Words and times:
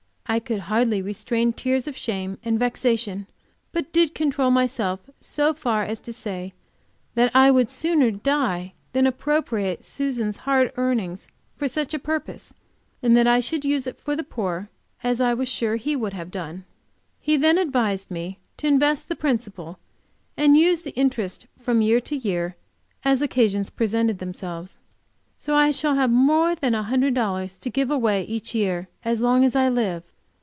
I 0.27 0.39
could 0.39 0.59
hardly 0.61 1.01
restrain 1.01 1.51
tears 1.51 1.89
of 1.89 1.97
shame 1.97 2.37
and 2.41 2.57
vexation, 2.57 3.27
but 3.73 3.91
did 3.91 4.15
control 4.15 4.49
myself 4.49 5.01
so 5.19 5.53
far 5.53 5.83
as 5.83 5.99
to 6.07 6.13
say 6.13 6.53
that 7.15 7.35
I 7.35 7.51
would 7.51 7.69
sooner 7.69 8.11
die 8.11 8.71
than 8.93 9.05
appropriate 9.05 9.83
Susan's 9.83 10.37
hard 10.37 10.71
earnings 10.77 11.27
to 11.59 11.67
such 11.67 11.93
a 11.93 11.99
purpose, 11.99 12.53
and 13.03 13.17
that 13.17 13.27
I 13.27 13.41
should 13.41 13.65
use 13.65 13.85
it 13.87 13.99
for 13.99 14.15
the 14.15 14.23
poor, 14.23 14.69
as 15.03 15.19
I 15.19 15.33
was 15.33 15.49
sure 15.49 15.75
he 15.75 15.97
would 15.97 16.13
have 16.13 16.31
done. 16.31 16.63
He 17.19 17.35
then 17.35 17.57
advised 17.57 18.09
me 18.09 18.39
to 18.55 18.67
invest 18.67 19.09
the 19.09 19.17
principal, 19.17 19.79
and 20.37 20.55
use 20.55 20.83
the 20.83 20.95
interest 20.95 21.45
from 21.59 21.81
year 21.81 21.99
to 21.99 22.15
year, 22.15 22.55
as 23.03 23.21
occasions 23.21 23.69
presented 23.69 24.19
themselves. 24.19 24.77
So, 25.37 25.53
I 25.55 25.71
shall 25.71 25.95
have 25.95 26.09
more 26.09 26.55
than 26.55 26.73
a 26.73 26.83
hundred 26.83 27.15
dollars 27.15 27.59
to 27.59 27.69
give 27.69 27.91
away 27.91 28.23
each 28.23 28.55
year, 28.55 28.87
as 29.03 29.19
long 29.19 29.43
as 29.43 29.57
I 29.57 29.67
live! 29.67 30.03